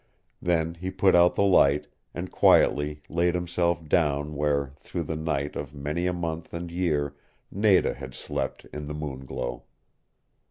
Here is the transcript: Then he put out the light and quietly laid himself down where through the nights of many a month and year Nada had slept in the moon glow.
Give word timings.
Then 0.41 0.73
he 0.73 0.89
put 0.89 1.13
out 1.13 1.35
the 1.35 1.43
light 1.43 1.85
and 2.11 2.31
quietly 2.31 3.01
laid 3.07 3.35
himself 3.35 3.87
down 3.87 4.33
where 4.33 4.71
through 4.79 5.03
the 5.03 5.15
nights 5.15 5.55
of 5.55 5.75
many 5.75 6.07
a 6.07 6.11
month 6.11 6.55
and 6.55 6.71
year 6.71 7.15
Nada 7.51 7.93
had 7.93 8.15
slept 8.15 8.65
in 8.73 8.87
the 8.87 8.95
moon 8.95 9.27
glow. 9.27 9.65